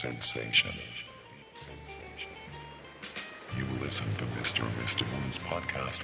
[0.00, 0.72] sensation.
[3.56, 4.64] You listen to Mr.
[4.82, 5.06] Mr.
[5.12, 6.00] Moon's podcast.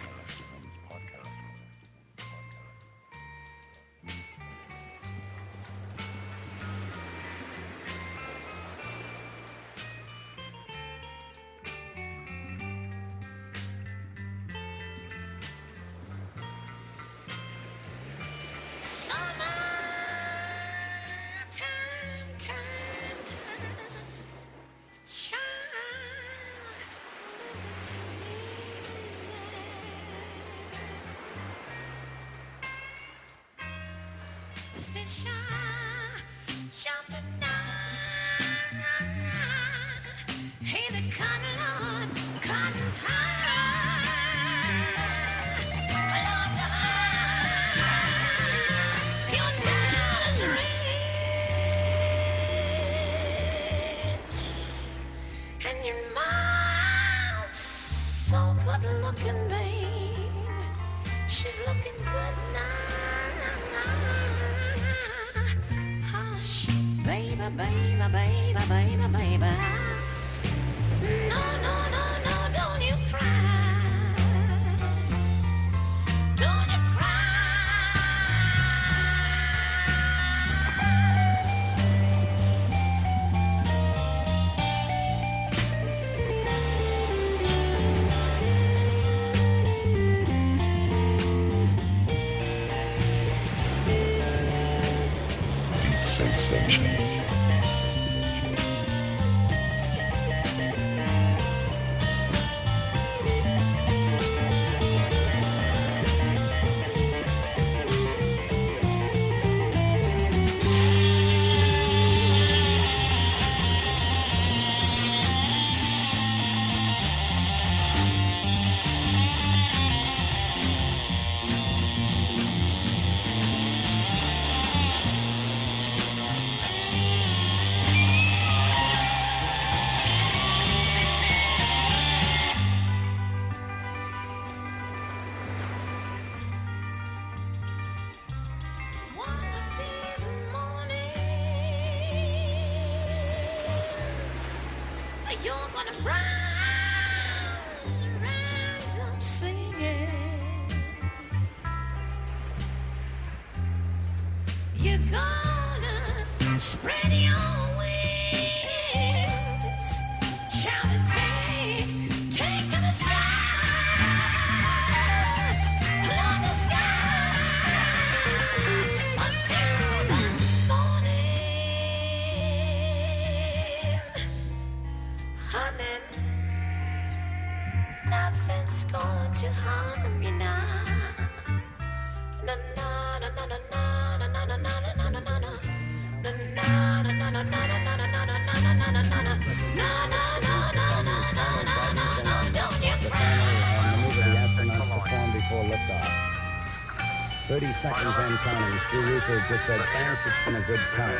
[200.27, 201.19] It's been a good count.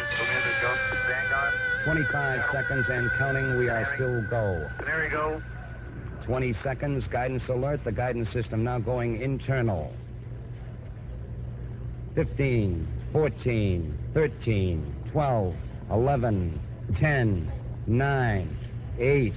[1.85, 4.69] 25 seconds and counting, we are still go.
[4.85, 5.43] There you go.
[6.25, 9.93] 20 seconds, guidance alert, the guidance system now going internal.
[12.15, 15.55] 15, 14, 13, 12,
[15.91, 16.61] 11,
[16.99, 17.53] 10,
[17.87, 18.59] 9,
[18.99, 19.35] 8.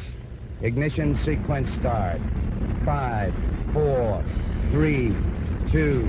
[0.61, 2.19] Ignition sequence start.
[2.85, 3.33] 5,
[3.73, 4.23] 4,
[4.71, 5.15] 3,
[5.71, 6.01] 2,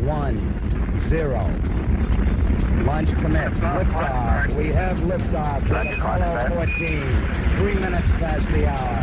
[0.00, 2.37] 1, 0.
[2.84, 3.52] Launch commit.
[3.52, 4.54] Liftoff.
[4.54, 7.10] We have liftoff on Apollo 14.
[7.58, 8.98] Three minutes past the hour.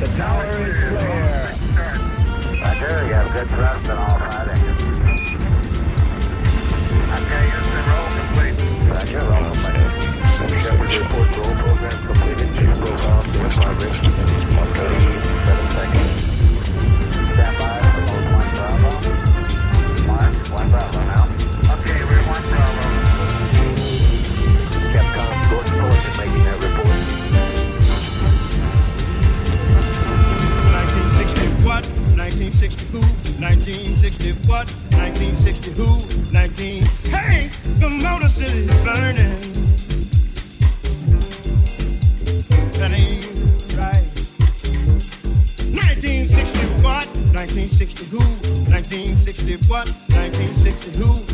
[0.00, 1.34] The tower is clear.
[2.62, 4.82] Roger, you have good thrust on all five engines.
[7.14, 8.56] Okay, Houston, roll complete.
[8.90, 9.92] Roger, roll complete.
[10.28, 11.04] Sensation.
[11.04, 12.48] Report roll program completed.
[12.60, 13.70] You will listen to Mr.
[13.74, 14.50] Mr.
[14.52, 15.63] Podcast.
[32.64, 33.00] 1960 who?
[33.44, 34.70] 1960 what?
[34.96, 36.32] 1960 who?
[36.32, 36.84] 19.
[37.12, 39.36] Hey, the Motor City's burning.
[42.80, 43.26] That ain't
[43.76, 44.08] right.
[45.76, 47.06] 1960 what?
[47.36, 48.20] 1960 who?
[48.72, 49.86] 1960 what?
[50.08, 51.33] 1960 who?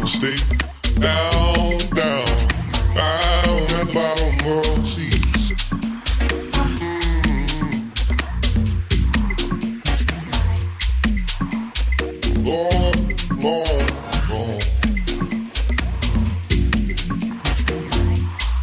[0.00, 0.36] will stay
[0.98, 2.24] down, down,
[2.94, 5.52] down at bottom of seas.
[6.80, 7.10] Mm.
[12.46, 13.00] Long.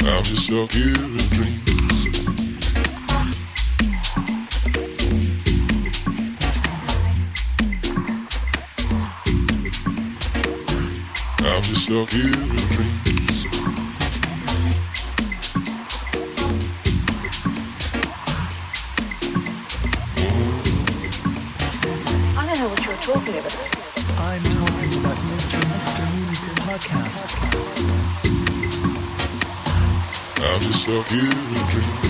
[0.09, 1.16] I'm just stuck here.
[11.87, 12.31] stuck here in
[12.75, 13.47] dreams.
[22.35, 23.55] I don't know what you're talking about.
[24.19, 25.59] I'm talking about Mr.
[25.63, 26.03] Mr.
[26.17, 27.31] Music Podcast.
[30.43, 32.06] I'm just stuck here in dreams.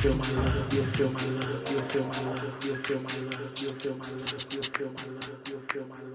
[0.00, 3.60] feel my love, you feel my love, you feel my love, you feel my love,
[3.60, 6.09] you feel my love, you feel my love, you feel my love.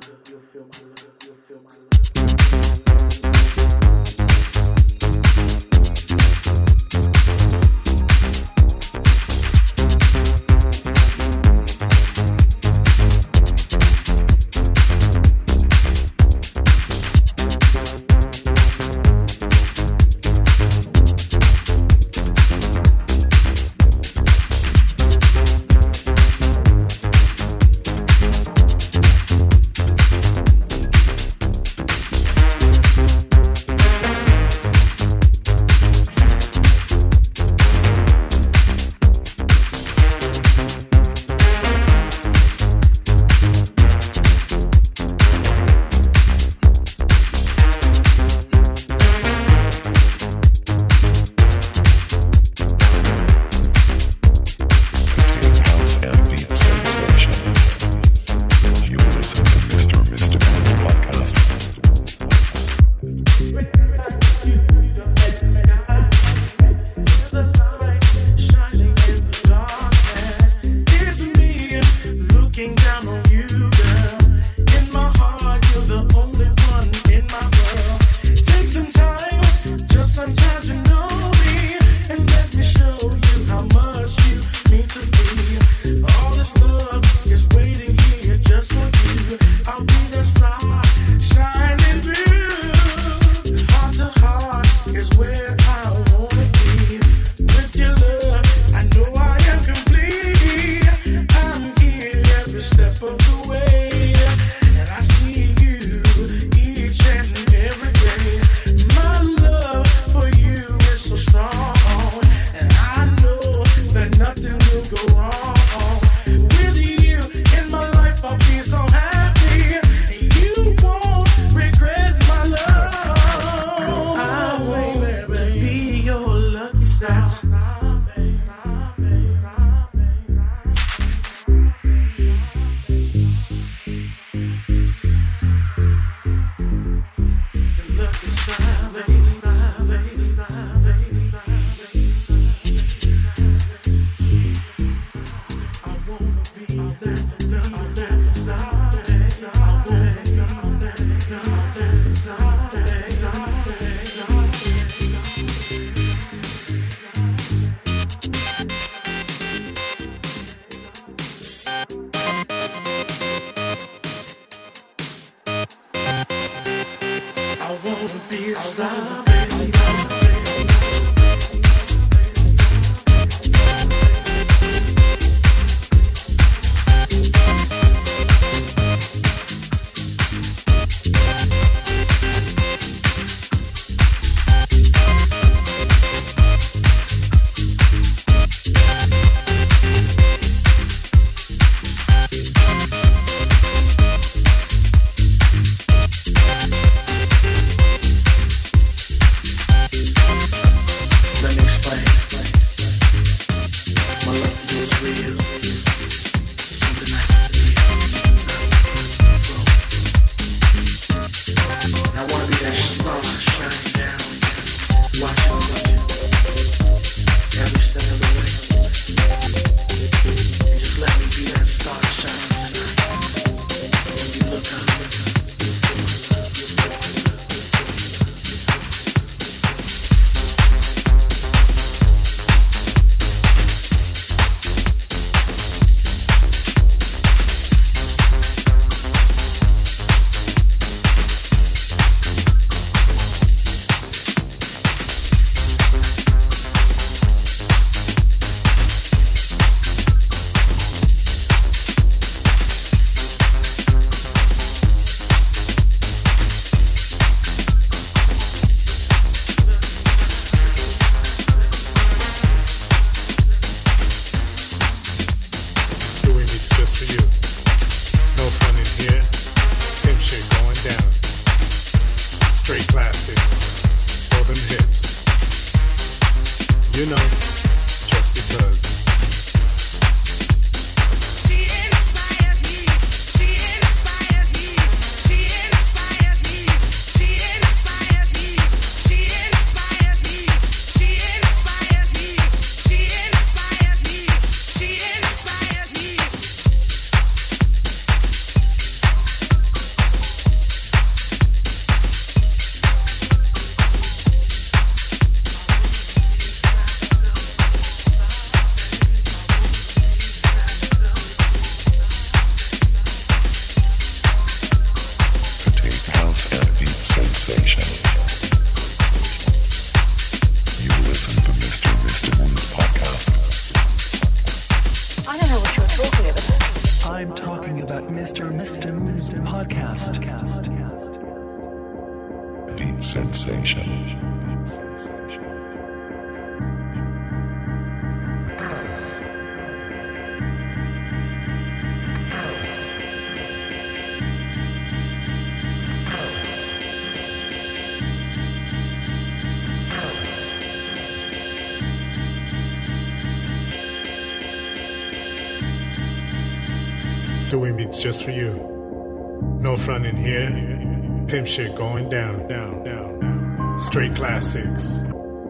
[361.55, 363.79] shit going down, down, down, down.
[363.79, 365.05] Straight classics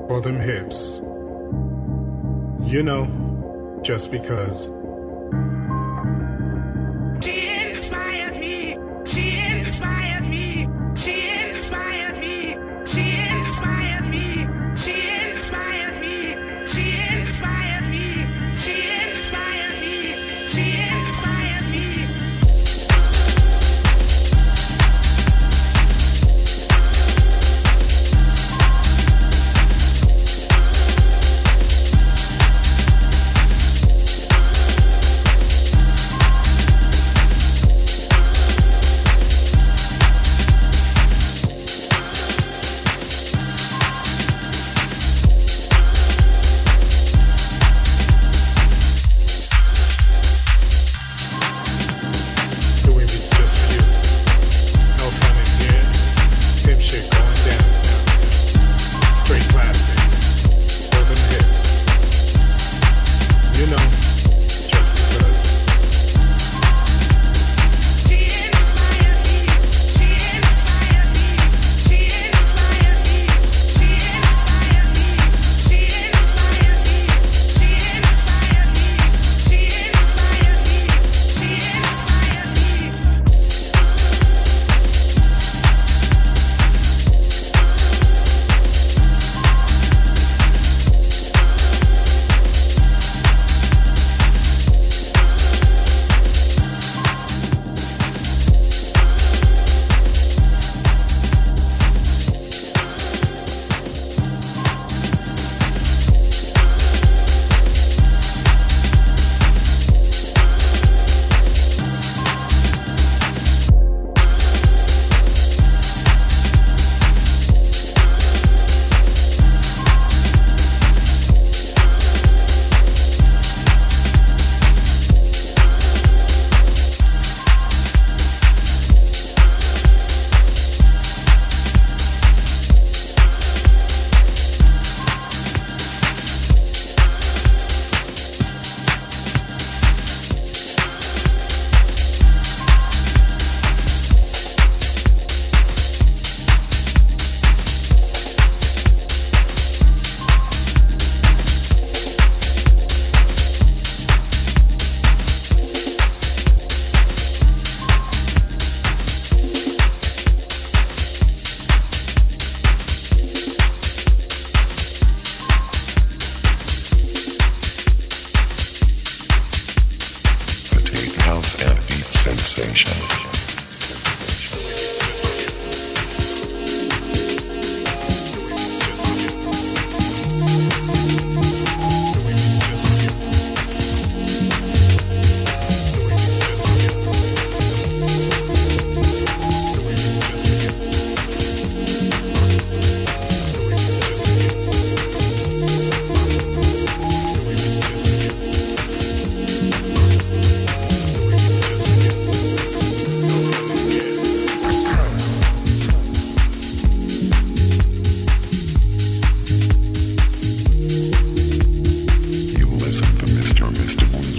[0.08, 1.02] for them hips.
[2.72, 4.72] You know, just because.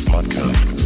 [0.06, 0.76] podcast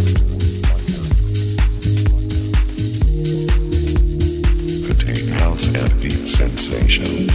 [5.41, 7.30] house and deep sensation.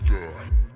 [0.00, 0.67] Laughter.